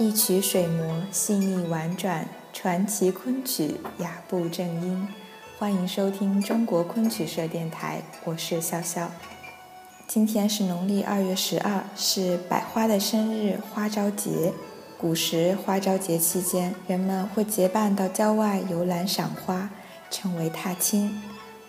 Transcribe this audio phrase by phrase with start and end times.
[0.00, 5.06] 一曲水磨细腻婉转，传奇昆曲雅步正音。
[5.58, 9.08] 欢迎收听中国昆曲社电台，我是潇潇。
[10.08, 14.54] 今天是农历二月十二，是百花的生日花朝节。
[14.96, 19.68] 古时花朝节期间，人们会结伴到郊外游览赏花，
[20.10, 21.20] 称为踏青。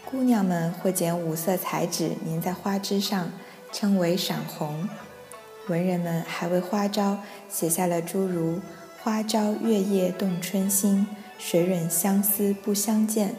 [0.10, 3.30] 姑娘们会剪五色彩纸粘在花枝上，
[3.74, 4.88] 称为赏红。
[5.68, 8.60] 文人们还为花朝写下了诸如
[9.02, 13.36] “花朝月夜动春心，水润相思不相见，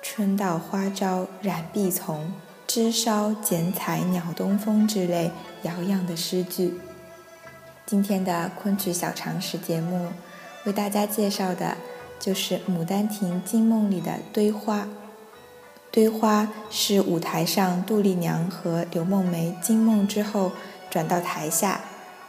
[0.00, 2.32] 春到花朝染碧丛，
[2.66, 5.30] 枝梢剪彩鸟东风”之类
[5.62, 6.80] 摇扬的诗句。
[7.84, 10.08] 今天的昆曲小常识节目，
[10.64, 11.76] 为大家介绍的
[12.18, 14.88] 就是《牡丹亭·惊梦》里的堆花。
[15.90, 20.52] 堆花是舞台上杜丽娘和刘梦梅惊梦之后，
[20.92, 21.80] 转到台下，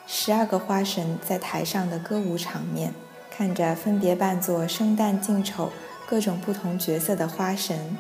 [0.08, 2.94] 十二个花神在台上的歌舞场面，
[3.30, 5.70] 看着分别扮作生旦净丑
[6.08, 7.98] 各种不同角色的花神，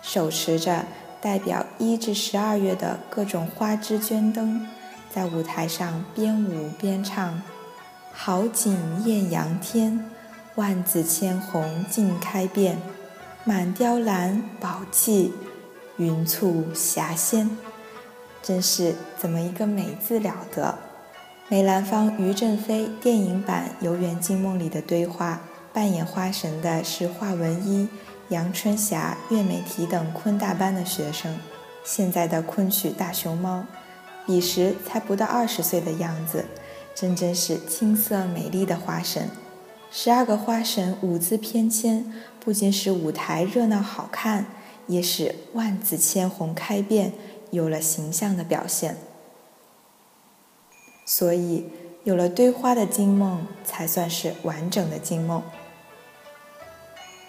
[0.00, 0.84] 手持着
[1.20, 4.68] 代表一至十二月的各种花枝绢灯，
[5.12, 7.42] 在舞台上边舞边唱
[8.14, 10.08] ：“好景艳阳天，
[10.54, 12.78] 万紫千红尽开遍。”
[13.42, 15.32] 满雕栏，宝气，
[15.96, 17.50] 云簇霞仙，
[18.46, 20.78] 真是怎么一个美字了得！
[21.48, 25.40] 梅兰芳《余正飞》电影版《游园惊梦》里的堆花，
[25.72, 27.88] 扮演花神的是华文一、
[28.28, 31.36] 杨春霞、岳美缇等昆大班的学生。
[31.82, 33.64] 现在的昆曲大熊猫，
[34.24, 36.44] 彼时才不到二十岁的样子，
[36.94, 39.28] 真真是青涩美丽的花神。
[39.90, 42.04] 十二个花神舞姿翩跹，
[42.38, 44.46] 不仅使舞台热闹好看，
[44.86, 47.12] 也使万紫千红开遍，
[47.56, 48.98] 有了形象的表现。
[51.06, 51.70] 所以，
[52.04, 55.42] 有了堆花的惊梦，才算是完整的惊梦。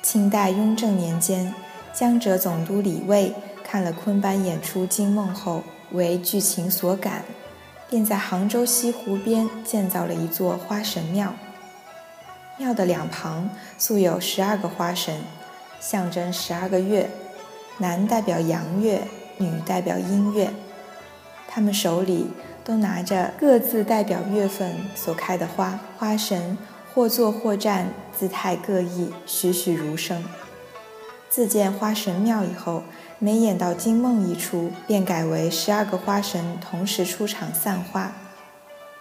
[0.04, 1.54] 清代雍正年间，
[1.94, 3.34] 江浙总督李卫
[3.64, 7.24] 看了昆班演出《惊梦》后，为剧情所感，
[7.90, 11.34] 便在杭州西湖边建造了一座花神庙。
[12.58, 15.22] 庙的两旁塑有十二个花神，
[15.80, 17.10] 象征十二个月，
[17.78, 20.52] 男代表阳月，女代表音乐。
[21.48, 22.30] 他们手里
[22.64, 26.58] 都拿着各自代表月份所开的花，花神
[26.94, 30.24] 或坐或站，姿态各异，栩栩如生。
[31.30, 32.84] 自建花神庙以后，
[33.20, 38.14] 每演到惊梦一出，便改为十二个花神同时出场散花，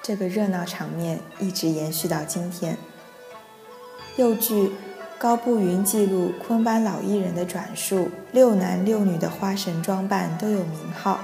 [0.02, 2.76] 这个热闹场面一直延续到今天。
[4.16, 4.72] 又据
[5.18, 11.20] 高步云记录昆班老艺人的转述，六男六女的花神装扮都有名号。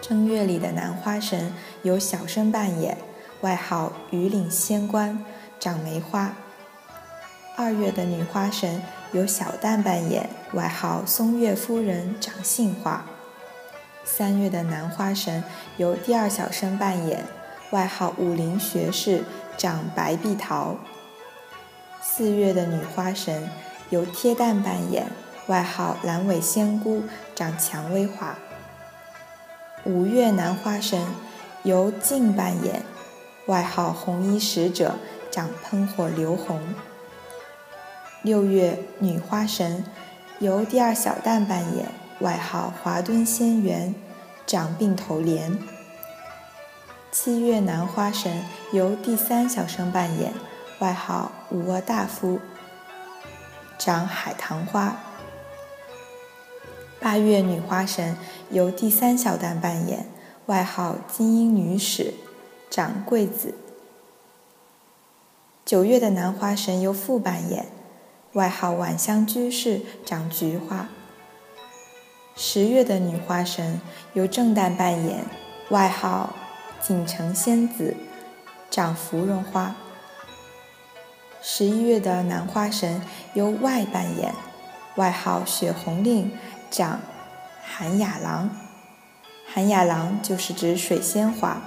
[0.00, 1.52] 正月里的男花神
[1.82, 2.96] 由小生扮演，
[3.40, 5.24] 外号鱼岭仙官，
[5.58, 6.36] 长梅花；
[7.56, 8.80] 二月的女花神
[9.10, 13.04] 由小旦扮演，外号松月夫人，长杏花；
[14.04, 15.42] 三月的男花神
[15.78, 17.24] 由第二小生扮演，
[17.72, 19.24] 外号武林学士，
[19.56, 20.76] 长白碧桃。
[22.04, 23.48] 四月的女花神
[23.90, 25.06] 由贴蛋扮演，
[25.46, 28.36] 外号阑尾仙姑，长蔷薇花。
[29.84, 31.00] 五月男花神
[31.62, 32.82] 由静扮演，
[33.46, 34.96] 外号红衣使者，
[35.30, 36.60] 长喷火流红。
[38.22, 39.84] 六月女花神
[40.40, 41.86] 由第二小蛋扮演，
[42.18, 43.94] 外号华敦仙缘，
[44.44, 45.56] 长鬓头莲。
[47.12, 48.42] 七月男花神
[48.72, 50.32] 由第三小生扮演。
[50.82, 52.40] 外号武阿大夫，
[53.78, 54.96] 长海棠花。
[56.98, 58.16] 八月女花神
[58.50, 60.08] 由第三小旦扮演，
[60.46, 62.14] 外号金英女使，
[62.68, 63.54] 长桂子。
[65.64, 67.66] 九月的男花神由副扮演，
[68.32, 70.88] 外号晚香居士，长菊花。
[72.34, 73.80] 十月的女花神
[74.14, 75.24] 由正旦扮演，
[75.68, 76.34] 外号
[76.80, 77.96] 锦城仙子，
[78.68, 79.76] 长芙蓉花。
[81.44, 83.02] 十一月的男花神
[83.34, 84.32] 由外扮演，
[84.94, 86.30] 外号血红令，
[86.70, 87.00] 长
[87.64, 88.48] 韩雅郎。
[89.52, 91.60] 韩雅郎就是指水仙花。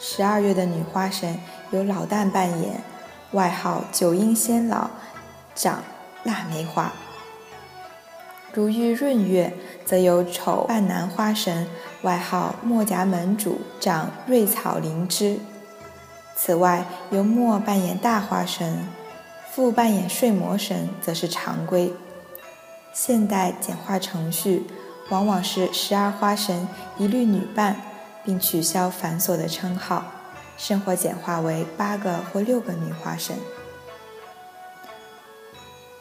[0.00, 1.38] 十二月的女花神
[1.70, 2.82] 由老旦扮演，
[3.30, 4.90] 外号九阴仙老，
[5.54, 5.84] 长
[6.24, 6.92] 腊梅花。
[8.52, 9.54] 如遇闰月，
[9.86, 11.68] 则由丑扮男花神，
[12.02, 15.38] 外号墨家门主，长瑞草灵芝。
[16.40, 18.86] 此外，由末扮演大花神，
[19.50, 21.92] 副扮演睡魔神，则是常规。
[22.92, 24.64] 现代简化程序
[25.10, 27.76] 往往是十二花神一律女扮，
[28.24, 30.04] 并取消繁琐的称号。
[30.56, 33.36] 生活简化为八个或六个女花神。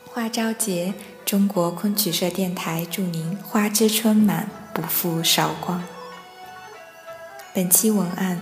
[0.06, 0.94] 花朝节，
[1.26, 5.84] 中国昆曲社电台祝您花枝春满，不负韶光。
[7.54, 8.42] 本期文案